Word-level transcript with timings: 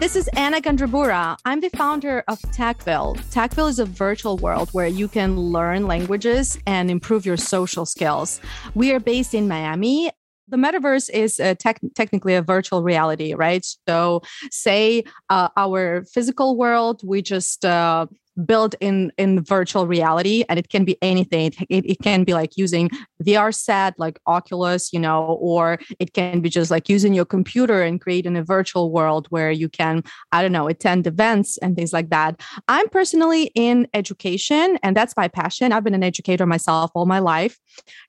this 0.00 0.14
is 0.14 0.28
Anna 0.36 0.60
Gandrabura. 0.60 1.36
I'm 1.44 1.60
the 1.60 1.70
founder 1.70 2.22
of 2.28 2.38
TechVille. 2.40 3.16
TechVille 3.32 3.68
is 3.68 3.80
a 3.80 3.84
virtual 3.84 4.36
world 4.36 4.68
where 4.70 4.86
you 4.86 5.08
can 5.08 5.36
learn 5.36 5.88
languages 5.88 6.56
and 6.66 6.88
improve 6.88 7.26
your 7.26 7.36
social 7.36 7.84
skills. 7.84 8.40
We 8.74 8.92
are 8.92 9.00
based 9.00 9.34
in 9.34 9.48
Miami. 9.48 10.10
The 10.46 10.56
metaverse 10.56 11.10
is 11.10 11.40
uh, 11.40 11.56
tech- 11.58 11.80
technically 11.96 12.34
a 12.34 12.42
virtual 12.42 12.82
reality, 12.82 13.34
right? 13.34 13.66
So, 13.88 14.22
say 14.50 15.02
uh, 15.30 15.48
our 15.56 16.04
physical 16.04 16.56
world, 16.56 17.02
we 17.04 17.20
just 17.20 17.64
uh, 17.64 18.06
built 18.44 18.74
in 18.80 19.12
in 19.18 19.42
virtual 19.42 19.86
reality 19.86 20.44
and 20.48 20.58
it 20.58 20.68
can 20.68 20.84
be 20.84 20.96
anything. 21.02 21.52
It, 21.68 21.84
it 21.86 21.98
can 22.02 22.24
be 22.24 22.34
like 22.34 22.56
using 22.56 22.90
vr 23.22 23.52
set 23.54 23.94
like 23.98 24.18
oculus 24.26 24.92
you 24.92 25.00
know 25.00 25.38
or 25.40 25.78
it 25.98 26.12
can 26.12 26.40
be 26.40 26.48
just 26.48 26.70
like 26.70 26.88
using 26.88 27.12
your 27.12 27.24
computer 27.24 27.82
and 27.82 28.00
creating 28.00 28.36
a 28.36 28.44
virtual 28.44 28.92
world 28.92 29.26
where 29.30 29.50
you 29.50 29.68
can 29.68 30.04
i 30.30 30.40
don't 30.40 30.52
know 30.52 30.68
attend 30.68 31.06
events 31.06 31.58
and 31.58 31.76
things 31.76 31.92
like 31.92 32.10
that. 32.10 32.40
I'm 32.68 32.88
personally 32.88 33.50
in 33.54 33.88
education 33.94 34.78
and 34.82 34.96
that's 34.96 35.16
my 35.16 35.28
passion. 35.28 35.72
I've 35.72 35.84
been 35.84 35.94
an 35.94 36.02
educator 36.02 36.46
myself 36.46 36.90
all 36.94 37.06
my 37.06 37.18
life. 37.18 37.58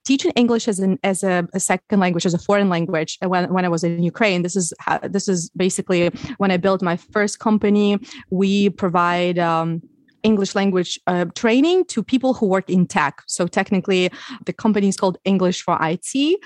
Teaching 0.05 0.31
english 0.35 0.67
as 0.67 0.79
an 0.79 0.99
as 1.03 1.23
a, 1.23 1.47
a 1.53 1.59
second 1.59 1.99
language 1.99 2.25
as 2.25 2.33
a 2.33 2.39
foreign 2.39 2.69
language 2.69 3.17
when, 3.25 3.51
when 3.53 3.65
i 3.65 3.69
was 3.69 3.83
in 3.83 4.03
ukraine 4.03 4.41
this 4.41 4.55
is 4.55 4.73
how, 4.79 4.99
this 4.99 5.27
is 5.27 5.49
basically 5.55 6.09
when 6.37 6.51
i 6.51 6.57
built 6.57 6.81
my 6.81 6.97
first 6.97 7.39
company. 7.39 7.97
We 8.29 8.69
provide 8.69 9.39
um, 9.39 9.81
English 10.23 10.55
language 10.55 10.99
uh, 11.07 11.25
training 11.35 11.85
to 11.85 12.03
people 12.03 12.33
who 12.33 12.45
work 12.47 12.69
in 12.69 12.85
tech. 12.85 13.21
So 13.27 13.47
technically, 13.47 14.09
the 14.45 14.53
company 14.53 14.87
is 14.87 14.97
called 14.97 15.17
English 15.25 15.61
for 15.61 15.77
IT. 15.81 16.39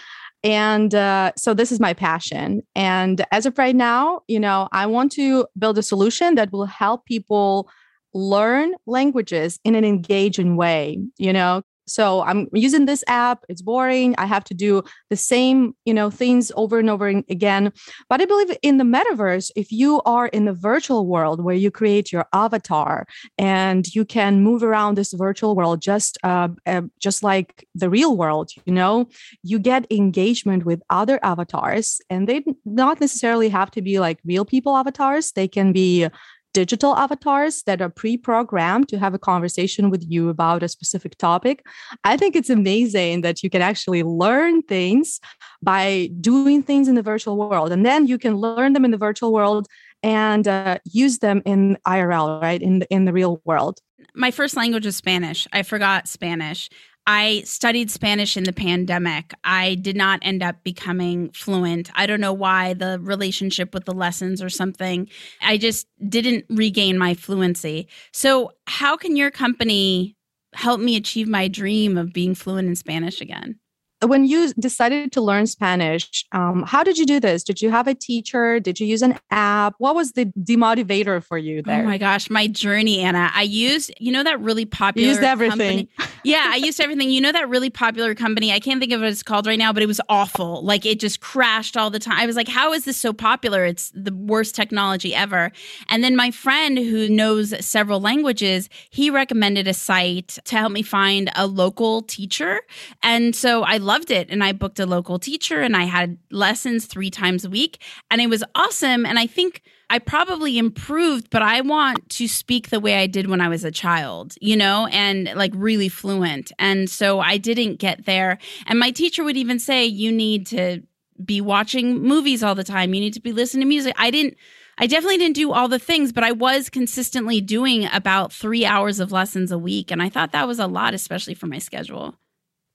And 0.44 0.94
uh, 0.94 1.32
so 1.38 1.54
this 1.54 1.72
is 1.72 1.80
my 1.80 1.94
passion. 1.94 2.62
And 2.76 3.26
as 3.32 3.46
of 3.46 3.58
right 3.58 3.76
now, 3.76 4.22
you 4.28 4.40
know, 4.40 4.68
I 4.72 4.86
want 4.86 5.12
to 5.14 5.48
build 5.58 5.78
a 5.78 5.84
solution 5.84 6.36
that 6.36 6.52
will 6.52 6.66
help 6.66 7.06
people 7.06 7.70
learn 8.14 8.76
languages 8.86 9.60
in 9.64 9.76
an 9.76 9.86
engaging 9.86 10.56
way, 10.56 11.00
you 11.18 11.34
know, 11.34 11.64
so 11.86 12.22
i'm 12.22 12.48
using 12.54 12.86
this 12.86 13.04
app 13.08 13.44
it's 13.50 13.62
boring 13.62 14.16
i 14.18 14.26
have 14.26 14.44
to 14.44 14.54
do 14.54 14.84
the 15.10 15.16
same 15.16 15.76
you 15.86 15.94
know 15.94 16.10
things 16.10 16.52
over 16.56 16.80
and 16.80 16.90
over 16.90 17.08
again. 17.08 17.72
But 18.10 18.22
i 18.22 18.26
believe 18.26 18.56
in 18.62 18.78
the 18.78 18.84
metaverse 18.84 19.52
if 19.56 19.72
you 19.72 20.02
are 20.06 20.28
in 20.28 20.46
the 20.46 20.54
virtual 20.54 21.06
world 21.08 21.44
where 21.44 21.56
you 21.56 21.72
create 21.72 22.12
your 22.12 22.26
avatar 22.34 23.06
and 23.38 23.88
you 23.96 24.06
can 24.06 24.42
move 24.42 24.64
around 24.64 24.96
this 24.96 25.14
virtual 25.14 25.56
world 25.56 25.82
just 25.82 26.18
uh, 26.24 26.50
uh, 26.66 26.84
just 27.00 27.24
like 27.24 27.68
the 27.76 27.90
real 27.90 28.16
world 28.18 28.52
you 28.66 28.74
know 28.74 29.08
you 29.44 29.60
get 29.60 29.92
engagement 29.92 30.66
with 30.66 30.82
other 30.90 31.20
avatars 31.24 32.00
and 32.10 32.28
they 32.28 32.44
not 32.66 33.00
necessarily 33.00 33.50
have 33.50 33.72
to 33.72 33.82
be 33.82 34.00
like 34.00 34.20
real 34.26 34.46
people 34.46 34.76
avatars 34.76 35.32
they 35.32 35.48
can 35.48 35.72
be 35.72 36.08
digital 36.54 36.96
avatars 36.96 37.64
that 37.64 37.82
are 37.82 37.90
pre-programmed 37.90 38.88
to 38.90 38.98
have 39.00 39.14
a 39.14 39.20
conversation 39.20 39.90
with 39.90 40.04
you 40.08 40.30
about 40.30 40.64
a 40.64 40.68
specific 40.68 41.18
topic 41.18 41.66
i 42.04 42.16
think 42.16 42.36
it's 42.36 42.50
amazing 42.50 43.22
that 43.22 43.44
you 43.44 43.50
can 43.50 43.62
actually 43.62 44.04
learn 44.04 44.62
things 44.64 45.20
by 45.64 46.10
doing 46.20 46.62
things 46.62 46.88
in 46.88 46.96
the 46.96 47.02
virtual 47.02 47.38
world. 47.38 47.72
And 47.72 47.86
then 47.86 48.08
you 48.08 48.18
can 48.18 48.36
learn 48.36 48.74
them 48.74 48.86
in 48.86 48.92
the 48.92 48.98
virtual 48.98 49.32
world 49.32 49.68
and 50.02 50.48
uh, 50.48 50.80
use 50.86 51.20
them 51.20 51.42
in 51.46 51.78
irl 51.88 52.42
right? 52.42 52.62
In 52.62 52.80
the, 52.80 52.88
in 52.90 53.06
the 53.06 53.14
real 53.14 53.42
world. 53.46 53.80
My 54.14 54.32
first 54.32 54.56
language 54.56 54.86
is 54.86 54.96
spanish. 54.96 55.48
I 55.54 55.64
forgot 55.64 56.08
spanish 56.08 56.70
I 57.06 57.42
studied 57.46 57.92
Spanish 57.92 58.38
in 58.38 58.46
the 58.46 58.54
pandemic. 58.54 59.34
I 59.44 59.76
did 59.76 59.98
not 59.98 60.20
end 60.22 60.42
up 60.42 60.64
becoming 60.64 61.32
fluent. 61.32 61.90
I 61.96 62.06
don't 62.06 62.22
know 62.22 62.34
why, 62.34 62.74
the 62.74 63.00
relationship 63.02 63.74
with 63.74 63.86
the 63.86 63.94
lessons 63.94 64.42
or 64.42 64.50
something. 64.50 65.10
I 65.42 65.58
just 65.58 65.88
didn't 66.08 66.46
regain 66.50 66.98
my 66.98 67.14
fluency. 67.14 67.88
So, 68.14 68.52
how 68.68 68.96
can 68.96 69.18
your 69.18 69.32
company 69.32 70.16
help 70.54 70.80
me 70.80 70.96
achieve 70.96 71.28
my 71.28 71.48
dream 71.50 71.98
of 71.98 72.14
being 72.14 72.36
fluent 72.36 72.70
in 72.70 72.76
Spanish 72.76 73.20
again? 73.20 73.60
When 74.08 74.26
you 74.26 74.54
decided 74.54 75.12
to 75.14 75.22
learn 75.22 75.48
Spanish, 75.48 76.26
um, 76.32 76.64
how 76.64 76.84
did 76.84 76.98
you 76.98 77.06
do 77.06 77.20
this? 77.20 77.44
Did 77.44 77.62
you 77.62 77.70
have 77.70 77.88
a 77.88 77.94
teacher? 77.94 78.60
Did 78.60 78.80
you 78.80 78.88
use 78.88 79.02
an 79.02 79.20
app? 79.32 79.76
What 79.78 79.96
was 79.96 80.14
the 80.14 80.26
demotivator 80.26 81.24
for 81.24 81.38
you 81.38 81.62
there? 81.62 81.84
Oh 81.84 81.86
my 81.86 81.98
gosh, 81.98 82.30
my 82.30 82.48
journey, 82.48 83.02
Anna. 83.02 83.32
I 83.34 83.44
used, 83.44 83.94
you 84.00 84.12
know, 84.12 84.24
that 84.24 84.40
really 84.40 84.66
popular. 84.66 85.06
You 85.06 85.12
used 85.12 85.24
everything. 85.24 85.88
Company. 85.88 86.20
yeah, 86.24 86.46
I 86.48 86.58
used 86.58 86.80
everything. 86.82 87.10
You 87.10 87.22
know, 87.22 87.32
that 87.32 87.50
really 87.50 87.70
popular 87.70 88.16
company. 88.16 88.52
I 88.52 88.60
can't 88.60 88.80
think 88.80 88.92
of 88.92 89.02
what 89.02 89.10
it's 89.10 89.24
called 89.24 89.46
right 89.46 89.60
now, 89.60 89.72
but 89.74 89.84
it 89.84 89.88
was 89.88 90.02
awful. 90.10 90.64
Like 90.64 90.86
it 90.86 91.00
just 91.00 91.22
crashed 91.22 91.78
all 91.78 91.90
the 91.90 92.00
time. 92.00 92.18
I 92.18 92.26
was 92.26 92.36
like, 92.36 92.48
how 92.48 92.74
is 92.74 92.86
this 92.86 92.98
so 92.98 93.14
popular? 93.14 93.66
It's 93.66 93.92
the 93.94 94.14
worst 94.14 94.56
technology 94.56 95.14
ever. 95.14 95.52
And 95.90 96.04
then 96.04 96.16
my 96.16 96.32
friend 96.32 96.78
who 96.78 97.10
knows 97.10 97.54
several 97.64 98.00
languages, 98.00 98.70
he 98.90 99.10
recommended 99.10 99.68
a 99.68 99.74
site 99.74 100.40
to 100.46 100.58
help 100.58 100.72
me 100.72 100.82
find 100.82 101.30
a 101.36 101.48
local 101.48 102.02
teacher. 102.02 102.62
And 103.02 103.36
so 103.36 103.64
I 103.64 103.78
love 103.78 103.93
loved 103.94 104.10
it. 104.10 104.28
And 104.32 104.44
I 104.44 104.54
booked 104.54 104.80
a 104.80 104.88
local 104.88 105.20
teacher 105.20 105.62
and 105.62 105.78
I 105.78 105.84
had 105.84 106.18
lessons 106.32 106.88
three 106.88 107.12
times 107.12 107.46
a 107.46 107.50
week. 107.50 107.80
And 108.10 108.20
it 108.22 108.28
was 108.28 108.44
awesome. 108.56 109.06
And 109.06 109.20
I 109.20 109.28
think 109.28 109.62
I 109.92 110.00
probably 110.00 110.58
improved, 110.58 111.30
but 111.30 111.44
I 111.44 111.62
want 111.62 112.10
to 112.18 112.28
speak 112.28 112.70
the 112.70 112.80
way 112.80 112.96
I 112.96 113.06
did 113.06 113.30
when 113.30 113.40
I 113.40 113.50
was 113.50 113.64
a 113.64 113.70
child, 113.72 114.34
you 114.42 114.58
know, 114.58 114.88
and 114.92 115.32
like 115.36 115.52
really 115.54 115.90
fluent. 115.90 116.52
And 116.58 116.90
so 116.90 117.20
I 117.20 117.38
didn't 117.38 117.76
get 117.76 118.06
there. 118.06 118.40
And 118.66 118.80
my 118.80 118.90
teacher 118.90 119.24
would 119.24 119.38
even 119.38 119.60
say, 119.60 119.86
you 119.86 120.12
need 120.12 120.48
to 120.48 120.82
be 121.24 121.40
watching 121.40 122.02
movies 122.02 122.42
all 122.42 122.56
the 122.56 122.64
time. 122.64 122.96
You 122.96 123.02
need 123.02 123.14
to 123.14 123.22
be 123.22 123.32
listening 123.32 123.62
to 123.62 123.68
music. 123.68 123.94
I 123.98 124.10
didn't. 124.10 124.36
I 124.80 124.88
definitely 124.88 125.20
didn't 125.20 125.36
do 125.36 125.52
all 125.52 125.68
the 125.68 125.78
things, 125.78 126.12
but 126.12 126.24
I 126.24 126.32
was 126.32 126.68
consistently 126.68 127.42
doing 127.42 127.88
about 127.94 128.34
three 128.34 128.66
hours 128.66 129.00
of 129.00 129.12
lessons 129.12 129.52
a 129.52 129.58
week. 129.60 129.92
And 129.92 130.02
I 130.02 130.10
thought 130.10 130.32
that 130.32 130.48
was 130.48 130.58
a 130.58 130.66
lot, 130.66 130.96
especially 130.96 131.36
for 131.36 131.46
my 131.46 131.60
schedule. 131.60 132.16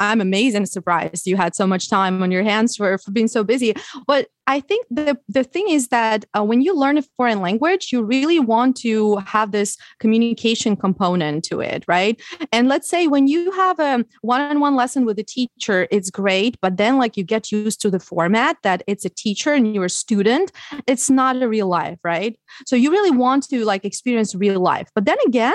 I'm 0.00 0.20
amazed 0.20 0.56
and 0.56 0.68
surprised 0.68 1.26
you 1.26 1.36
had 1.36 1.54
so 1.54 1.66
much 1.66 1.88
time 1.88 2.22
on 2.22 2.30
your 2.30 2.42
hands 2.42 2.76
for, 2.76 2.98
for 2.98 3.10
being 3.10 3.28
so 3.28 3.42
busy. 3.42 3.74
But 4.06 4.28
I 4.48 4.60
think 4.60 4.86
the, 4.90 5.18
the 5.28 5.44
thing 5.44 5.68
is 5.68 5.88
that 5.88 6.24
uh, 6.36 6.42
when 6.42 6.62
you 6.62 6.74
learn 6.74 6.96
a 6.96 7.02
foreign 7.02 7.42
language, 7.42 7.92
you 7.92 8.02
really 8.02 8.40
want 8.40 8.78
to 8.78 9.16
have 9.18 9.52
this 9.52 9.76
communication 10.00 10.74
component 10.74 11.44
to 11.44 11.60
it, 11.60 11.84
right? 11.86 12.18
And 12.50 12.66
let's 12.66 12.88
say 12.88 13.06
when 13.08 13.28
you 13.28 13.52
have 13.52 13.78
a 13.78 14.06
one 14.22 14.40
on 14.40 14.58
one 14.58 14.74
lesson 14.74 15.04
with 15.04 15.18
a 15.18 15.22
teacher, 15.22 15.86
it's 15.90 16.10
great. 16.10 16.56
But 16.62 16.78
then, 16.78 16.96
like, 16.96 17.18
you 17.18 17.24
get 17.24 17.52
used 17.52 17.82
to 17.82 17.90
the 17.90 18.00
format 18.00 18.56
that 18.62 18.82
it's 18.86 19.04
a 19.04 19.10
teacher 19.10 19.52
and 19.52 19.74
you're 19.74 19.84
a 19.84 19.90
student, 19.90 20.50
it's 20.86 21.10
not 21.10 21.42
a 21.42 21.46
real 21.46 21.66
life, 21.68 21.98
right? 22.02 22.38
So 22.64 22.74
you 22.74 22.90
really 22.90 23.10
want 23.10 23.48
to 23.50 23.66
like 23.66 23.84
experience 23.84 24.34
real 24.34 24.60
life. 24.60 24.88
But 24.94 25.04
then 25.04 25.18
again, 25.26 25.54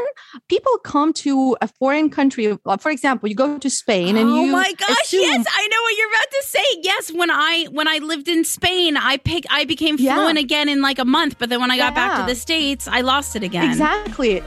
people 0.50 0.78
come 0.86 1.14
to 1.14 1.58
a 1.62 1.68
foreign 1.68 2.12
country. 2.12 2.56
For 2.80 2.92
example, 2.92 3.28
you 3.28 3.36
go 3.36 3.58
to 3.58 3.70
Spain 3.72 4.18
and 4.18 4.30
oh 4.30 4.36
you. 4.36 4.50
Oh 4.50 4.52
my 4.52 4.72
gosh! 4.74 5.02
Assume- 5.06 5.22
yes, 5.22 5.46
I 5.52 5.68
know 5.68 5.82
what 5.82 5.98
you're 5.98 6.10
about 6.10 6.32
to 6.32 6.44
say. 6.46 6.66
Yes, 6.84 7.12
when 7.12 7.32
I 7.32 7.66
when 7.72 7.88
I 7.88 7.98
lived 7.98 8.28
in 8.28 8.44
Spain 8.44 8.83
I 8.98 9.18
pick 9.18 9.46
I 9.50 9.66
became 9.66 9.98
fluent 9.98 10.38
yeah. 10.38 10.44
again 10.44 10.70
in 10.70 10.82
like 10.82 11.00
a 11.00 11.06
month, 11.06 11.38
but 11.40 11.50
then 11.50 11.62
when 11.62 11.72
I 11.72 11.78
got 11.78 11.94
yeah. 11.94 12.08
back 12.08 12.26
to 12.26 12.32
the 12.32 12.36
states, 12.36 12.88
I 12.88 13.02
lost 13.02 13.36
it 13.36 13.44
again. 13.44 13.70
Exactly. 13.70 14.44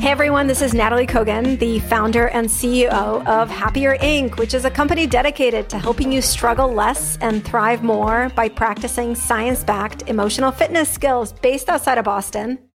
Hey 0.00 0.12
everyone, 0.12 0.46
this 0.46 0.62
is 0.62 0.72
Natalie 0.72 1.06
Kogan, 1.06 1.58
the 1.58 1.78
founder 1.80 2.28
and 2.28 2.48
CEO 2.48 3.26
of 3.26 3.50
Happier 3.50 3.98
Inc., 3.98 4.38
which 4.38 4.54
is 4.54 4.64
a 4.64 4.70
company 4.70 5.06
dedicated 5.06 5.68
to 5.68 5.78
helping 5.78 6.10
you 6.10 6.22
struggle 6.22 6.72
less 6.72 7.18
and 7.20 7.44
thrive 7.44 7.82
more 7.82 8.30
by 8.34 8.48
practicing 8.48 9.14
science 9.14 9.62
backed 9.62 10.08
emotional 10.08 10.52
fitness 10.52 10.88
skills 10.88 11.34
based 11.34 11.68
outside 11.68 11.98
of 11.98 12.06
Boston. 12.06 12.69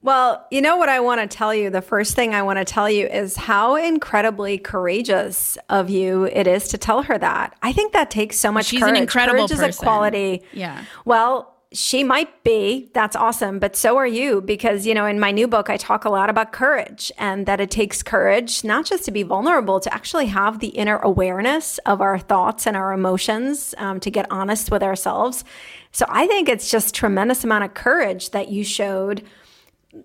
Well, 0.00 0.46
you 0.50 0.62
know 0.62 0.76
what 0.76 0.88
I 0.88 1.00
want 1.00 1.20
to 1.20 1.36
tell 1.36 1.52
you? 1.52 1.70
The 1.70 1.82
first 1.82 2.14
thing 2.14 2.32
I 2.32 2.42
want 2.42 2.58
to 2.58 2.64
tell 2.64 2.88
you 2.88 3.06
is 3.08 3.34
how 3.36 3.74
incredibly 3.74 4.56
courageous 4.56 5.58
of 5.68 5.90
you 5.90 6.24
it 6.24 6.46
is 6.46 6.68
to 6.68 6.78
tell 6.78 7.02
her 7.02 7.18
that. 7.18 7.56
I 7.62 7.72
think 7.72 7.92
that 7.94 8.10
takes 8.10 8.38
so 8.38 8.52
much 8.52 8.66
She's 8.66 8.80
courage. 8.80 8.96
an 8.96 9.02
incredible 9.02 9.48
courage 9.48 9.50
person. 9.50 9.68
is 9.70 9.76
a 9.76 9.82
quality. 9.82 10.42
Yeah. 10.52 10.84
Well, 11.04 11.52
she 11.72 12.04
might 12.04 12.44
be. 12.44 12.90
That's 12.94 13.16
awesome. 13.16 13.58
But 13.58 13.74
so 13.74 13.96
are 13.96 14.06
you 14.06 14.40
because, 14.40 14.86
you 14.86 14.94
know, 14.94 15.04
in 15.04 15.18
my 15.18 15.32
new 15.32 15.48
book, 15.48 15.68
I 15.68 15.76
talk 15.76 16.04
a 16.04 16.10
lot 16.10 16.30
about 16.30 16.52
courage 16.52 17.12
and 17.18 17.44
that 17.46 17.60
it 17.60 17.70
takes 17.70 18.02
courage 18.02 18.62
not 18.64 18.86
just 18.86 19.04
to 19.06 19.10
be 19.10 19.24
vulnerable, 19.24 19.80
to 19.80 19.92
actually 19.92 20.26
have 20.26 20.60
the 20.60 20.68
inner 20.68 20.98
awareness 20.98 21.76
of 21.78 22.00
our 22.00 22.18
thoughts 22.20 22.66
and 22.66 22.76
our 22.76 22.92
emotions, 22.92 23.74
um, 23.78 23.98
to 24.00 24.10
get 24.10 24.30
honest 24.30 24.70
with 24.70 24.82
ourselves. 24.82 25.44
So 25.92 26.06
I 26.08 26.26
think 26.28 26.48
it's 26.48 26.70
just 26.70 26.94
tremendous 26.94 27.42
amount 27.44 27.64
of 27.64 27.74
courage 27.74 28.30
that 28.30 28.48
you 28.48 28.62
showed 28.64 29.24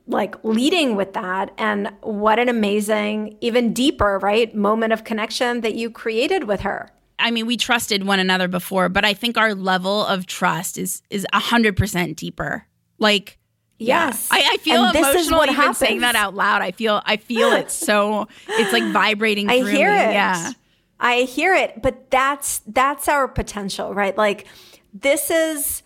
like 0.07 0.35
leading 0.43 0.95
with 0.95 1.13
that 1.13 1.51
and 1.57 1.91
what 2.01 2.39
an 2.39 2.47
amazing 2.49 3.37
even 3.41 3.73
deeper 3.73 4.17
right 4.19 4.55
moment 4.55 4.93
of 4.93 5.03
connection 5.03 5.61
that 5.61 5.75
you 5.75 5.89
created 5.89 6.45
with 6.45 6.61
her 6.61 6.89
I 7.19 7.31
mean, 7.31 7.45
we 7.45 7.55
trusted 7.55 8.05
one 8.05 8.19
another 8.19 8.49
before, 8.49 8.89
but 8.89 9.05
I 9.05 9.13
think 9.13 9.37
our 9.37 9.55
level 9.55 10.05
of 10.05 10.25
trust 10.25 10.77
is 10.77 11.01
is 11.09 11.25
a 11.31 11.39
hundred 11.39 11.77
percent 11.77 12.17
deeper. 12.17 12.65
Like, 12.99 13.37
yes 13.79 14.29
yeah. 14.31 14.39
I, 14.39 14.53
I 14.53 14.57
feel 14.57 14.85
And 14.85 14.95
this 14.95 15.07
is 15.07 15.13
emotional 15.13 15.39
what 15.39 15.49
even 15.49 15.55
happens. 15.55 15.77
saying 15.77 15.99
that 16.01 16.15
out 16.15 16.35
loud. 16.35 16.61
I 16.61 16.71
feel 16.71 17.01
I 17.05 17.17
feel 17.17 17.53
it 17.53 17.71
so 17.87 18.27
it's 18.47 18.73
like 18.73 18.83
vibrating. 18.91 19.49
I 19.49 19.57
hear 19.57 19.91
me. 19.91 19.99
it. 19.99 20.13
Yeah, 20.13 20.51
I 20.99 21.21
hear 21.21 21.53
it, 21.53 21.81
but 21.81 22.09
that's 22.09 22.59
that's 22.67 23.07
our 23.07 23.27
potential, 23.27 23.93
right? 23.93 24.17
Like 24.17 24.47
this 24.93 25.31
is 25.31 25.83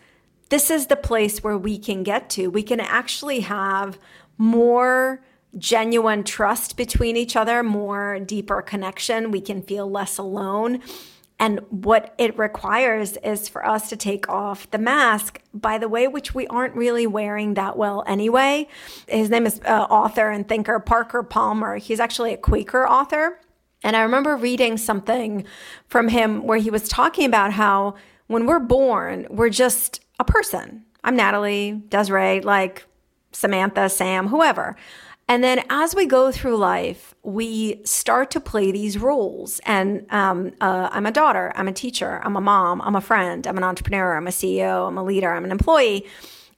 this 0.50 0.70
is 0.70 0.88
the 0.88 0.96
place 0.96 1.44
where 1.44 1.58
we 1.58 1.78
can 1.78 2.04
get 2.04 2.30
to. 2.32 2.48
We 2.48 2.64
can 2.64 2.80
actually 2.80 3.42
have 3.42 4.00
more 4.38 5.22
genuine 5.58 6.24
trust 6.24 6.78
between 6.78 7.18
each 7.18 7.36
other, 7.36 7.64
more 7.64 8.20
deeper 8.20 8.62
connection. 8.62 9.32
We 9.32 9.42
can 9.42 9.62
feel 9.62 9.90
less 9.90 10.18
alone. 10.18 10.82
And 11.40 11.60
what 11.70 12.16
it 12.18 12.38
requires 12.38 13.16
is 13.18 13.48
for 13.48 13.64
us 13.66 13.90
to 13.90 13.96
take 13.96 14.28
off 14.28 14.70
the 14.72 14.80
mask, 14.80 15.40
by 15.54 15.78
the 15.78 15.88
way, 15.88 16.08
which 16.08 16.34
we 16.34 16.48
aren't 16.48 16.76
really 16.76 17.06
wearing 17.06 17.54
that 17.54 17.78
well 17.78 18.04
anyway. 18.08 18.68
His 19.08 19.30
name 19.30 19.46
is 19.46 19.62
uh, 19.64 19.86
author 19.90 20.32
and 20.32 20.48
thinker 20.48 20.80
Parker 20.80 21.22
Palmer. 21.22 21.78
He's 21.78 22.00
actually 22.00 22.34
a 22.34 22.38
Quaker 22.38 22.88
author. 22.88 23.40
And 23.84 23.96
I 23.96 24.02
remember 24.02 24.36
reading 24.36 24.78
something 24.78 25.46
from 25.88 26.08
him 26.08 26.44
where 26.44 26.58
he 26.58 26.72
was 26.72 26.90
talking 26.90 27.26
about 27.26 27.54
how 27.54 27.94
when 28.26 28.48
we're 28.48 28.60
born, 28.60 29.28
we're 29.30 29.50
just 29.50 30.02
a 30.20 30.24
person. 30.24 30.84
I'm 31.04 31.16
Natalie, 31.16 31.82
Desiree, 31.90 32.42
like 32.42 32.86
Samantha, 33.32 33.90
Sam, 33.90 34.28
whoever. 34.28 34.76
And 35.30 35.44
then 35.44 35.64
as 35.70 35.94
we 35.94 36.06
go 36.06 36.32
through 36.32 36.56
life, 36.56 37.14
we 37.22 37.82
start 37.84 38.32
to 38.32 38.40
play 38.40 38.72
these 38.72 38.98
roles. 38.98 39.60
And 39.66 40.06
um, 40.10 40.54
uh, 40.62 40.90
I'm 40.92 41.06
a 41.06 41.12
daughter, 41.12 41.52
I'm 41.56 41.68
a 41.68 41.74
teacher, 41.74 42.22
I'm 42.24 42.38
a 42.38 42.42
mom, 42.42 42.82
I'm 42.82 42.96
a 42.96 43.02
friend, 43.02 43.46
I'm 43.46 43.58
an 43.58 43.64
entrepreneur, 43.64 44.16
I'm 44.16 44.28
a 44.28 44.32
CEO, 44.32 44.88
I'm 44.88 44.98
a 44.98 45.04
leader, 45.04 45.32
I'm 45.34 45.44
an 45.44 45.52
employee. 45.52 46.06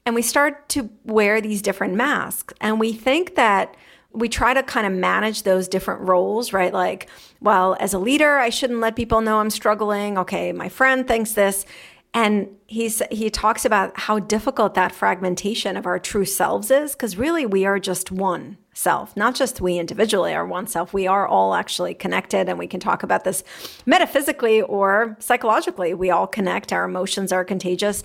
And 0.06 0.14
we 0.14 0.22
start 0.22 0.70
to 0.70 0.90
wear 1.04 1.42
these 1.42 1.62
different 1.62 1.96
masks. 1.96 2.54
And 2.62 2.80
we 2.80 2.94
think 2.94 3.36
that 3.36 3.76
we 4.12 4.30
try 4.30 4.54
to 4.54 4.64
kind 4.64 4.88
of 4.88 4.94
manage 4.94 5.44
those 5.44 5.68
different 5.68 6.02
roles, 6.02 6.54
right? 6.54 6.74
Like, 6.74 7.10
well, 7.42 7.76
as 7.80 7.94
a 7.94 8.00
leader, 8.00 8.38
I 8.38 8.50
shouldn't 8.50 8.80
let 8.80 8.96
people 8.96 9.22
know 9.22 9.40
I'm 9.40 9.50
struggling. 9.50 10.18
Okay, 10.18 10.52
my 10.52 10.70
friend 10.70 11.08
thinks 11.08 11.34
this. 11.34 11.66
And 12.14 12.50
he's 12.66 13.04
he 13.12 13.30
talks 13.30 13.66
about 13.66 13.98
how 14.00 14.18
difficult 14.18 14.74
that 14.74 14.92
fragmentation 14.92 15.78
of 15.78 15.86
our 15.86 16.00
true 16.00 16.26
selves 16.26 16.72
is 16.72 16.94
because 16.94 17.18
really 17.18 17.46
we 17.46 17.66
are 17.66 17.78
just 17.78 18.12
one 18.12 18.58
self, 18.74 19.16
not 19.16 19.36
just 19.36 19.62
we 19.62 19.78
individually 19.78 20.34
are 20.34 20.46
one 20.46 20.66
self. 20.66 20.92
We 20.92 21.06
are 21.06 21.28
all 21.28 21.54
actually 21.54 21.94
connected 21.94 22.50
and 22.50 22.58
we 22.58 22.66
can 22.66 22.80
talk 22.80 23.04
about 23.04 23.26
this 23.26 23.44
metaphysically 23.86 24.62
or 24.64 25.18
psychologically. 25.20 25.94
We 25.94 26.10
all 26.10 26.26
connect, 26.26 26.74
our 26.74 26.86
emotions 26.86 27.32
are 27.32 27.46
contagious. 27.46 28.04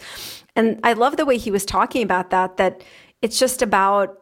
And 0.55 0.81
I 0.85 0.93
love 0.93 1.17
the 1.17 1.25
way 1.25 1.39
he 1.39 1.51
was 1.51 1.65
talking 1.65 2.03
about 2.03 2.31
that 2.31 2.59
that 2.59 2.83
it's 3.23 3.39
just 3.39 3.63
about 3.63 4.19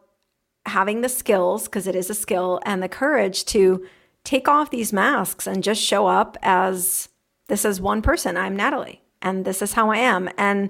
having 0.65 1.01
the 1.01 1.09
skills 1.09 1.65
because 1.65 1.87
it 1.87 1.95
is 1.95 2.09
a 2.09 2.15
skill 2.15 2.61
and 2.65 2.81
the 2.81 2.87
courage 2.87 3.43
to 3.45 3.85
take 4.23 4.47
off 4.47 4.69
these 4.69 4.93
masks 4.93 5.45
and 5.45 5.61
just 5.61 5.81
show 5.81 6.07
up 6.07 6.37
as 6.41 7.09
this 7.49 7.65
is 7.65 7.81
one 7.81 8.01
person. 8.01 8.37
I'm 8.37 8.55
Natalie 8.55 9.01
and 9.23 9.45
this 9.45 9.61
is 9.61 9.73
how 9.73 9.89
I 9.89 9.97
am. 9.97 10.29
And 10.37 10.69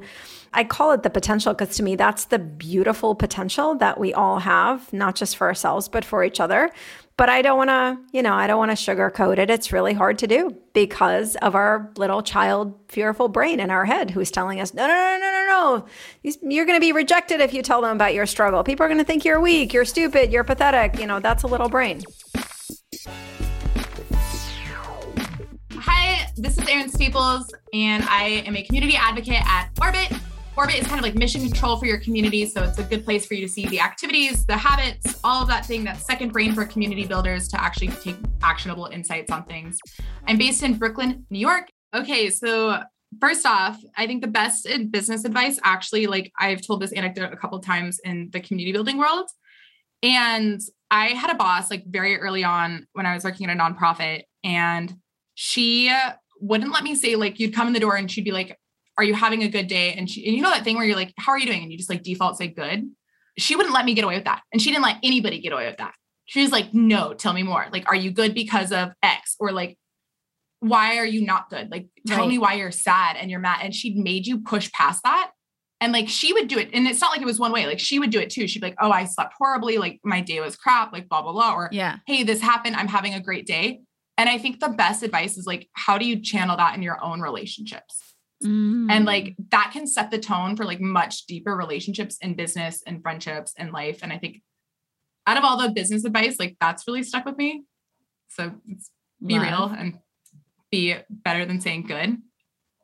I 0.54 0.64
call 0.64 0.92
it 0.92 1.04
the 1.04 1.10
potential 1.10 1.54
because 1.54 1.76
to 1.78 1.84
me, 1.84 1.96
that's 1.96 2.26
the 2.26 2.40
beautiful 2.40 3.16
potential 3.16 3.76
that 3.76 4.00
we 4.00 4.14
all 4.14 4.40
have, 4.40 4.92
not 4.94 5.16
just 5.16 5.36
for 5.36 5.48
ourselves, 5.48 5.90
but 5.90 6.06
for 6.06 6.24
each 6.24 6.40
other. 6.40 6.72
But 7.16 7.30
I 7.30 7.44
don't 7.44 7.58
want 7.58 7.70
to, 7.70 7.98
you 8.12 8.24
know, 8.24 8.34
I 8.34 8.48
don't 8.48 8.58
want 8.58 8.72
to 8.72 8.78
sugarcoat 8.78 9.38
it. 9.38 9.50
It's 9.50 9.72
really 9.72 9.94
hard 9.94 10.18
to 10.20 10.28
do 10.28 10.56
because 10.74 11.36
of 11.38 11.54
our 11.54 11.92
little 11.96 12.24
child, 12.24 12.74
fearful 12.88 13.30
brain 13.30 13.60
in 13.60 13.70
our 13.70 13.86
head 13.86 14.10
who's 14.12 14.32
telling 14.32 14.60
us, 14.60 14.74
no, 14.74 14.88
no, 14.88 14.94
no, 14.94 15.18
no, 15.20 15.32
no, 15.32 15.86
no. 16.24 16.40
You're 16.50 16.66
going 16.66 16.78
to 16.78 16.82
be 16.82 16.92
rejected 16.92 17.40
if 17.40 17.54
you 17.54 17.62
tell 17.62 17.82
them 17.82 17.96
about 17.96 18.16
your 18.16 18.26
struggle. 18.26 18.64
People 18.64 18.86
are 18.86 18.90
going 18.90 19.00
to 19.00 19.04
think 19.04 19.26
you're 19.26 19.40
weak, 19.40 19.74
you're 19.74 19.86
stupid, 19.86 20.32
you're 20.32 20.44
pathetic. 20.44 21.00
You 21.00 21.06
know, 21.06 21.20
that's 21.20 21.44
a 21.44 21.48
little 21.48 21.70
brain. 21.70 22.02
This 26.36 26.58
is 26.58 26.68
Erin 26.68 26.90
Staples, 26.90 27.54
and 27.74 28.04
I 28.10 28.44
am 28.46 28.56
a 28.56 28.64
community 28.64 28.96
advocate 28.96 29.42
at 29.46 29.70
Orbit. 29.80 30.12
Orbit 30.58 30.76
is 30.76 30.88
kind 30.88 31.00
of 31.00 31.04
like 31.04 31.16
mission 31.16 31.42
control 31.42 31.78
for 31.78 31.86
your 31.86 32.00
community. 32.00 32.46
So 32.46 32.64
it's 32.64 32.78
a 32.80 32.84
good 32.84 33.04
place 33.04 33.26
for 33.26 33.34
you 33.34 33.42
to 33.42 33.52
see 33.52 33.68
the 33.68 33.80
activities, 33.80 34.46
the 34.46 34.58
habits, 34.58 35.20
all 35.24 35.42
of 35.42 35.48
that 35.48 35.66
thing, 35.66 35.84
that 35.84 35.98
second 35.98 36.34
brain 36.34 36.54
for 36.54 36.66
community 36.66 37.06
builders 37.06 37.48
to 37.50 37.62
actually 37.62 37.90
take 37.90 38.16
actionable 38.42 38.88
insights 38.88 39.32
on 39.32 39.44
things. 39.46 39.78
I'm 40.28 40.38
based 40.38 40.64
in 40.64 40.78
Brooklyn, 40.78 41.26
New 41.30 41.40
York. 41.40 41.70
Okay, 41.96 42.30
so 42.30 42.82
first 43.22 43.46
off, 43.46 43.80
I 43.98 44.08
think 44.08 44.22
the 44.22 44.28
best 44.28 44.68
business 44.92 45.26
advice 45.26 45.60
actually, 45.64 46.08
like 46.08 46.32
I've 46.40 46.62
told 46.66 46.82
this 46.82 46.94
anecdote 46.94 47.32
a 47.32 47.38
couple 47.38 47.60
times 47.60 48.00
in 48.04 48.30
the 48.32 48.40
community 48.40 48.72
building 48.72 48.98
world. 48.98 49.28
And 50.02 50.60
I 50.92 51.10
had 51.10 51.32
a 51.32 51.36
boss 51.36 51.70
like 51.70 51.84
very 51.88 52.20
early 52.20 52.44
on 52.44 52.88
when 52.94 53.06
I 53.06 53.14
was 53.14 53.24
working 53.24 53.50
at 53.50 53.56
a 53.56 53.60
nonprofit, 53.60 54.24
and 54.44 54.94
she 55.36 55.92
wouldn't 56.44 56.72
let 56.72 56.84
me 56.84 56.96
say 56.96 57.16
like 57.16 57.40
you'd 57.40 57.54
come 57.54 57.68
in 57.68 57.74
the 57.74 57.80
door 57.80 57.96
and 57.96 58.10
she'd 58.12 58.24
be 58.26 58.32
like, 58.32 58.58
"Are 58.98 59.04
you 59.04 59.14
having 59.14 59.44
a 59.44 59.48
good 59.50 59.68
day?" 59.68 59.94
And 59.94 60.10
she 60.10 60.26
and 60.26 60.36
you 60.36 60.42
know 60.42 60.50
that 60.52 60.64
thing 60.64 60.76
where 60.76 60.86
you're 60.86 60.96
like, 60.96 61.14
"How 61.18 61.32
are 61.32 61.40
you 61.40 61.46
doing?" 61.46 61.64
and 61.64 61.72
you 61.72 61.78
just 61.78 61.90
like 61.90 62.04
default 62.04 62.38
say 62.38 62.48
good. 62.48 62.90
She 63.38 63.56
wouldn't 63.56 63.74
let 63.74 63.86
me 63.86 63.94
get 63.94 64.04
away 64.04 64.16
with 64.16 64.26
that, 64.26 64.42
and 64.52 64.62
she 64.62 64.70
didn't 64.72 64.84
let 64.84 64.98
anybody 65.04 65.40
get 65.40 65.54
away 65.54 65.66
with 65.68 65.78
that. 65.78 65.94
She 66.26 66.42
was 66.42 66.52
like, 66.52 66.74
"No, 66.74 67.14
tell 67.14 67.34
me 67.34 67.44
more. 67.44 67.66
Like, 67.72 67.88
are 67.88 67.96
you 67.96 68.12
good 68.12 68.34
because 68.34 68.72
of 68.72 68.92
X 69.02 69.36
or 69.40 69.52
like?" 69.52 69.78
Why 70.60 70.98
are 70.98 71.06
you 71.06 71.26
not 71.26 71.50
good? 71.50 71.70
Like, 71.70 71.88
tell 72.08 72.20
Right. 72.20 72.30
me 72.30 72.38
why 72.38 72.54
you're 72.54 72.72
sad 72.72 73.18
and 73.18 73.30
you're 73.30 73.42
mad. 73.42 73.60
And 73.64 73.76
she 73.76 73.96
made 73.96 74.26
you 74.26 74.40
push 74.40 74.72
past 74.72 75.04
that. 75.04 75.32
And 75.82 75.92
like 75.92 76.08
she 76.08 76.32
would 76.32 76.48
do 76.48 76.58
it. 76.58 76.70
And 76.72 76.88
it's 76.88 77.02
not 77.02 77.12
like 77.12 77.20
it 77.20 77.26
was 77.26 77.38
one 77.38 77.52
way. 77.52 77.66
Like 77.66 77.82
she 77.82 78.00
would 78.00 78.12
do 78.12 78.20
it 78.22 78.30
too. 78.30 78.48
She'd 78.48 78.60
be 78.62 78.68
like, 78.68 78.78
oh, 78.80 78.90
I 78.90 79.04
slept 79.04 79.34
horribly. 79.38 79.78
Like 79.78 80.00
my 80.06 80.22
day 80.22 80.40
was 80.40 80.56
crap, 80.56 80.94
like 80.94 81.10
blah, 81.10 81.22
blah, 81.22 81.34
blah. 81.34 81.54
Or 81.54 81.68
yeah. 81.74 81.98
hey, 82.08 82.24
this 82.24 82.40
happened. 82.40 82.78
I'm 82.78 82.88
having 82.88 83.14
a 83.14 83.20
great 83.20 83.46
day. 83.46 83.82
And 84.18 84.30
I 84.30 84.38
think 84.38 84.60
the 84.60 84.70
best 84.70 85.04
advice 85.04 85.38
is 85.38 85.46
like, 85.46 85.70
how 85.74 85.98
do 85.98 86.06
you 86.06 86.22
channel 86.22 86.58
that 86.58 86.76
in 86.76 86.84
your 86.84 87.04
own 87.04 87.22
relationships? 87.22 88.14
Mm. 88.44 88.92
And 88.92 89.06
like 89.06 89.36
that 89.52 89.72
can 89.74 89.88
set 89.88 90.12
the 90.12 90.20
tone 90.20 90.56
for 90.56 90.66
like 90.66 90.82
much 90.82 91.26
deeper 91.26 91.56
relationships 91.56 92.18
in 92.22 92.36
business 92.36 92.84
and 92.86 93.02
friendships 93.02 93.54
and 93.58 93.72
life. 93.72 94.00
And 94.04 94.12
I 94.12 94.18
think 94.18 94.42
out 95.26 95.38
of 95.38 95.44
all 95.44 95.58
the 95.58 95.72
business 95.72 96.06
advice, 96.06 96.38
like 96.40 96.58
that's 96.60 96.88
really 96.88 97.04
stuck 97.04 97.26
with 97.26 97.38
me. 97.38 97.64
So 98.30 98.52
it's 98.68 98.92
be 99.26 99.36
Love. 99.36 99.44
real 99.44 99.80
and 99.80 100.00
be 100.72 100.96
better 101.10 101.46
than 101.46 101.62
saying 101.62 101.84
good. 101.84 102.18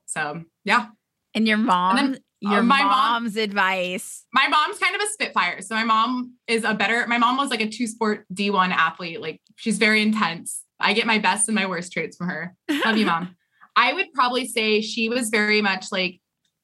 So 0.05 0.43
yeah. 0.63 0.88
And 1.36 1.48
your 1.48 1.57
mom, 1.57 1.95
then, 1.95 2.19
your 2.39 2.59
uh, 2.59 2.63
my 2.63 2.81
mom- 2.81 2.89
mom's 2.89 3.36
advice. 3.36 4.25
my 4.33 4.48
mom's 4.48 4.79
kind 4.79 4.95
of 4.95 5.01
a 5.01 5.07
spitfire. 5.07 5.62
So 5.62 5.75
my 5.75 5.83
mom 5.83 6.36
is 6.48 6.63
a 6.63 6.74
better, 6.74 7.05
my 7.07 7.17
mom 7.17 7.38
was 7.38 7.50
like 7.50 7.62
a 7.62 7.67
two 7.67 7.86
sport 7.86 8.25
D1 8.33 8.69
athlete. 8.69 9.21
Like 9.21 9.41
she's 9.57 9.77
very 9.77 10.01
intense. 10.01 10.63
I 10.79 10.93
get 10.93 11.05
my 11.05 11.19
best 11.19 11.48
and 11.48 11.55
my 11.55 11.65
worst 11.65 11.91
traits 11.91 12.17
from 12.17 12.27
her. 12.27 12.55
Love 12.86 12.98
you, 12.98 13.05
mom. 13.05 13.36
I 13.75 13.93
would 13.93 14.12
probably 14.13 14.48
say 14.48 14.81
she 14.81 15.09
was 15.09 15.29
very 15.29 15.62
much 15.62 15.91
like, 15.91 16.19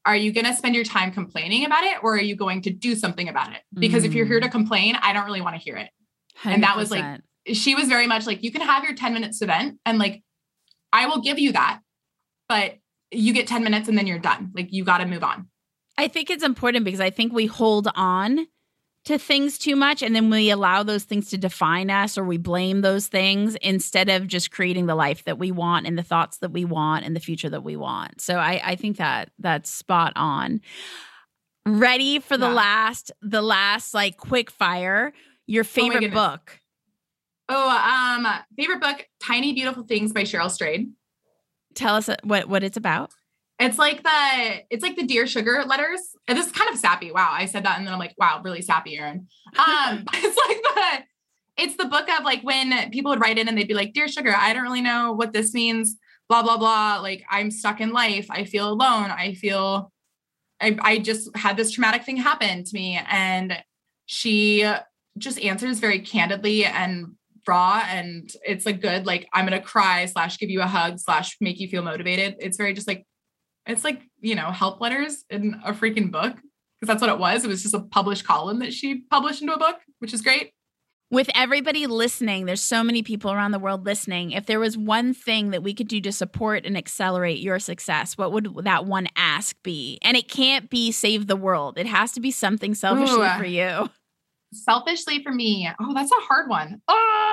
are 0.06 0.16
you 0.16 0.32
going 0.32 0.46
to 0.46 0.54
spend 0.54 0.76
your 0.76 0.84
time 0.84 1.12
complaining 1.12 1.66
about 1.66 1.84
it 1.84 1.98
or 2.04 2.16
are 2.16 2.22
you 2.22 2.36
going 2.36 2.62
to 2.64 2.70
do 2.70 2.96
something 2.96 3.28
about 3.28 3.54
it? 3.54 3.62
Because 3.74 4.04
if 4.04 4.14
you're 4.14 4.26
here 4.26 4.40
to 4.40 4.48
mm. 4.48 4.52
complain, 4.52 4.96
I 5.02 5.14
don't 5.14 5.26
really 5.26 5.42
want 5.42 5.56
to 5.56 5.62
hear 5.62 5.78
it. 5.78 5.90
And 6.44 6.62
that 6.64 6.78
was 6.78 6.92
like- 6.92 7.22
She 7.54 7.74
was 7.74 7.88
very 7.88 8.06
much 8.06 8.28
like, 8.28 8.44
you 8.44 8.52
can 8.52 8.62
have 8.62 8.84
your 8.84 8.94
10 8.94 9.14
minutes 9.14 9.40
to 9.40 9.48
vent 9.48 9.80
and 9.86 9.98
like, 9.98 10.24
I 10.94 11.08
will 11.08 11.22
give 11.22 11.40
you 11.40 11.54
that, 11.54 11.80
but 12.48 12.76
you 13.12 13.34
get 13.34 13.48
10 13.48 13.64
minutes 13.64 13.88
and 13.88 13.98
then 13.98 14.08
you're 14.08 14.20
done. 14.20 14.52
Like 14.54 14.72
you 14.72 14.84
got 14.84 15.00
to 15.00 15.06
move 15.06 15.24
on. 15.24 15.48
I 15.98 16.08
think 16.08 16.30
it's 16.30 16.44
important 16.44 16.86
because 16.86 17.00
I 17.00 17.10
think 17.10 17.34
we 17.34 17.46
hold 17.46 17.88
on 17.96 18.48
to 19.06 19.20
things 19.20 19.58
too 19.60 19.76
much 19.76 20.02
and 20.02 20.16
then 20.16 20.30
we 20.30 20.50
allow 20.50 20.82
those 20.82 21.04
things 21.04 21.30
to 21.30 21.38
define 21.38 21.92
us 21.92 22.18
or 22.18 22.24
we 22.24 22.38
blame 22.38 22.82
those 22.82 23.08
things 23.08 23.56
instead 23.62 24.10
of 24.10 24.28
just 24.28 24.52
creating 24.52 24.88
the 24.88 24.96
life 24.96 25.24
that 25.26 25.38
we 25.38 25.52
want 25.52 25.86
and 25.86 25.98
the 25.98 26.04
thoughts 26.04 26.40
that 26.40 26.52
we 26.52 26.66
want 26.66 27.06
and 27.06 27.16
the 27.16 27.20
future 27.20 27.50
that 27.50 27.64
we 27.64 27.76
want. 27.76 28.20
So 28.20 28.38
I, 28.38 28.62
I 28.64 28.76
think 28.76 28.98
that 28.98 29.30
that's 29.40 29.70
spot 29.70 30.14
on. 30.16 30.60
Ready 31.68 32.20
for 32.20 32.38
the 32.38 32.48
yeah. 32.48 32.54
last, 32.54 33.12
the 33.22 33.42
last 33.42 33.94
like 33.94 34.18
quick 34.18 34.52
fire. 34.52 35.14
Your 35.48 35.64
oh 35.64 35.68
favorite 35.68 36.12
oh 36.12 36.14
book. 36.14 36.60
Oh, 37.48 37.70
um, 37.70 38.28
favorite 38.58 38.82
book, 38.82 39.08
Tiny 39.22 39.54
Beautiful 39.54 39.84
Things 39.84 40.12
by 40.12 40.24
Cheryl 40.24 40.50
Strayed. 40.50 40.92
Tell 41.76 41.96
us 41.96 42.10
uh, 42.10 42.16
what 42.24 42.50
what 42.50 42.64
it's 42.64 42.78
about. 42.78 43.12
It's 43.60 43.78
like 43.78 44.04
the 44.04 44.64
it's 44.70 44.84
like 44.84 44.96
the 44.96 45.06
Dear 45.06 45.28
Sugar 45.28 45.64
letters. 45.66 46.02
And 46.28 46.38
this 46.38 46.48
is 46.48 46.52
kind 46.52 46.70
of 46.70 46.78
sappy. 46.78 47.12
Wow, 47.12 47.32
I 47.32 47.46
said 47.46 47.64
that 47.66 47.78
and 47.78 47.88
then 47.88 47.94
I'm 47.94 48.00
like, 48.00 48.16
wow, 48.18 48.42
really 48.44 48.62
sappy, 48.62 48.98
Erin. 48.98 49.28
Um, 49.58 50.04
it's 50.14 50.38
like 50.48 50.62
the 50.62 51.64
it's 51.64 51.78
the 51.78 51.86
book 51.86 52.10
of 52.10 52.26
like 52.26 52.42
when 52.42 52.92
people 52.92 53.12
would 53.12 53.22
write 53.22 53.38
in 53.38 53.48
and 53.48 53.58
they'd 53.58 53.68
be 53.68 53.74
like, 53.74 53.94
Dear 53.94 54.08
Sugar, 54.08 54.34
I 54.36 54.54
don't 54.54 54.64
really 54.64 54.82
know 54.82 55.14
what 55.14 55.32
this 55.32 55.54
means, 55.54 55.96
blah, 56.28 56.44
blah, 56.44 56.58
blah. 56.58 57.00
Like 57.02 57.24
I'm 57.30 57.50
stuck 57.50 57.80
in 57.80 57.92
life. 57.92 58.28
I 58.30 58.44
feel 58.44 58.68
alone. 58.68 59.10
I 59.12 59.34
feel 59.36 59.92
I, 60.62 60.78
I 60.82 61.00
just 61.00 61.36
had 61.36 61.56
this 61.56 61.72
traumatic 61.72 62.04
thing 62.04 62.18
happen 62.18 62.64
to 62.64 62.74
me. 62.74 63.00
And 63.10 63.58
she 64.06 64.70
just 65.18 65.40
answers 65.40 65.80
very 65.80 66.00
candidly 66.00 66.66
and 66.66 67.16
raw 67.48 67.84
and 67.88 68.32
it's 68.44 68.66
like 68.66 68.82
good 68.82 69.06
like 69.06 69.28
i'm 69.34 69.46
gonna 69.46 69.62
cry 69.62 70.06
slash 70.06 70.40
give 70.40 70.50
you 70.50 70.62
a 70.62 70.68
hug 70.68 71.00
slash 71.00 71.38
make 71.40 71.60
you 71.60 71.68
feel 71.68 71.84
motivated 71.84 72.36
it's 72.40 72.58
very 72.58 72.74
just 72.74 72.88
like 72.88 73.06
it's 73.68 73.84
like 73.84 74.02
you 74.20 74.36
know 74.36 74.52
help 74.52 74.82
letters 74.82 75.24
in 75.30 75.60
a 75.66 75.74
freaking 75.74 76.12
book 76.12 76.36
because 76.80 76.88
that's 76.88 77.02
what 77.02 77.10
it 77.10 77.20
was. 77.20 77.44
It 77.44 77.48
was 77.48 77.64
just 77.64 77.74
a 77.74 77.80
published 77.80 78.26
column 78.26 78.60
that 78.60 78.74
she 78.74 79.02
published 79.10 79.42
into 79.42 79.54
a 79.54 79.60
book 79.60 79.78
which 80.00 80.14
is 80.14 80.22
great. 80.22 80.52
With 81.12 81.30
everybody 81.36 81.88
listening 81.88 82.46
there's 82.46 82.62
so 82.62 82.84
many 82.84 83.04
people 83.04 83.32
around 83.32 83.52
the 83.52 83.60
world 83.60 83.86
listening. 83.86 84.32
If 84.32 84.46
there 84.46 84.60
was 84.60 84.78
one 84.78 85.14
thing 85.14 85.52
that 85.52 85.64
we 85.64 85.74
could 85.74 85.88
do 85.88 86.02
to 86.02 86.12
support 86.12 86.66
and 86.66 86.78
accelerate 86.78 87.40
your 87.40 87.60
success 87.60 88.18
what 88.18 88.32
would 88.32 88.66
that 88.66 88.86
one 88.86 89.08
ask 89.16 89.56
be? 89.64 90.00
And 90.02 90.18
it 90.18 90.30
can't 90.30 90.70
be 90.70 90.92
save 90.92 91.28
the 91.28 91.36
world. 91.36 91.78
It 91.78 91.88
has 91.88 92.12
to 92.14 92.20
be 92.20 92.32
something 92.32 92.74
selfishly 92.74 93.28
Ooh. 93.28 93.38
for 93.38 93.46
you. 93.46 93.90
Selfishly 94.54 95.22
for 95.24 95.32
me. 95.32 95.70
Oh 95.80 95.94
that's 95.94 96.12
a 96.12 96.22
hard 96.22 96.50
one. 96.50 96.82
Ah! 96.88 97.26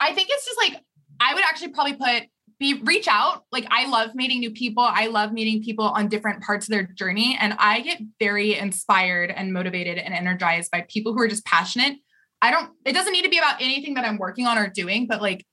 i 0.00 0.12
think 0.12 0.28
it's 0.30 0.44
just 0.44 0.58
like 0.58 0.82
i 1.20 1.34
would 1.34 1.44
actually 1.44 1.68
probably 1.68 1.94
put 1.94 2.28
be 2.58 2.80
reach 2.84 3.08
out. 3.08 3.44
Like 3.52 3.66
i 3.70 3.86
love 3.88 4.14
meeting 4.14 4.40
new 4.40 4.50
people. 4.50 4.82
I 4.82 5.06
love 5.06 5.32
meeting 5.32 5.62
people 5.62 5.86
on 5.86 6.08
different 6.08 6.42
parts 6.42 6.66
of 6.66 6.72
their 6.72 6.84
journey 6.84 7.36
and 7.40 7.54
i 7.58 7.80
get 7.80 8.00
very 8.18 8.56
inspired 8.56 9.30
and 9.30 9.52
motivated 9.52 9.98
and 9.98 10.14
energized 10.14 10.70
by 10.70 10.86
people 10.88 11.12
who 11.12 11.20
are 11.20 11.28
just 11.28 11.44
passionate. 11.44 11.98
I 12.42 12.50
don't 12.50 12.70
it 12.84 12.92
doesn't 12.92 13.12
need 13.12 13.24
to 13.24 13.30
be 13.30 13.38
about 13.38 13.60
anything 13.60 13.94
that 13.94 14.04
i'm 14.04 14.18
working 14.18 14.46
on 14.46 14.58
or 14.58 14.68
doing 14.68 15.06
but 15.06 15.22
like 15.22 15.44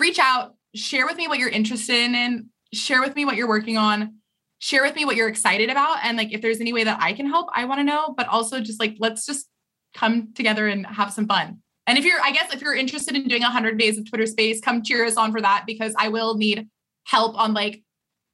reach 0.00 0.18
out 0.18 0.54
share 0.74 1.06
with 1.06 1.16
me 1.16 1.28
what 1.28 1.38
you're 1.38 1.48
interested 1.48 1.94
in 1.94 2.48
share 2.72 3.00
with 3.00 3.16
me 3.16 3.24
what 3.24 3.36
you're 3.36 3.48
working 3.48 3.76
on 3.76 4.14
share 4.60 4.82
with 4.82 4.94
me 4.94 5.04
what 5.04 5.16
you're 5.16 5.28
excited 5.28 5.68
about 5.68 5.98
and 6.04 6.16
like 6.16 6.32
if 6.32 6.40
there's 6.40 6.60
any 6.60 6.72
way 6.72 6.84
that 6.84 6.98
i 7.02 7.12
can 7.12 7.26
help 7.26 7.48
i 7.54 7.64
want 7.64 7.80
to 7.80 7.84
know 7.84 8.14
but 8.16 8.28
also 8.28 8.60
just 8.60 8.78
like 8.78 8.96
let's 9.00 9.26
just 9.26 9.48
come 9.94 10.32
together 10.34 10.68
and 10.68 10.86
have 10.86 11.12
some 11.12 11.26
fun. 11.26 11.58
And 11.86 11.98
if 11.98 12.04
you're, 12.04 12.20
I 12.20 12.30
guess, 12.30 12.54
if 12.54 12.62
you're 12.62 12.74
interested 12.74 13.16
in 13.16 13.26
doing 13.26 13.42
100 13.42 13.78
days 13.78 13.98
of 13.98 14.08
Twitter 14.08 14.26
space, 14.26 14.60
come 14.60 14.82
cheer 14.82 15.04
us 15.04 15.16
on 15.16 15.32
for 15.32 15.40
that 15.40 15.64
because 15.66 15.94
I 15.98 16.08
will 16.08 16.36
need 16.36 16.68
help 17.04 17.36
on 17.36 17.54
like 17.54 17.82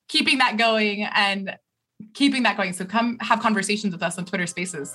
keeping 0.09 0.39
that 0.39 0.57
going 0.57 1.05
and 1.05 1.57
keeping 2.15 2.43
that 2.43 2.57
going. 2.57 2.73
So 2.73 2.85
come 2.85 3.19
have 3.21 3.41
conversations 3.41 3.93
with 3.93 4.03
us 4.03 4.19
on 4.19 4.27
Twitter 4.27 4.47
spaces. 4.47 4.95